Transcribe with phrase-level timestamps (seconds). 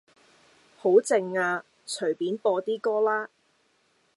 [0.77, 3.29] 好靜呀，隨便播啲歌啦